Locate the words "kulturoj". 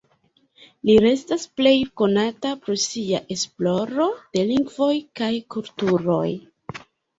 5.57-6.27